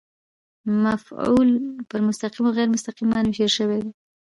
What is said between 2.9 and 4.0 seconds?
باندي وېشل سوی دئ.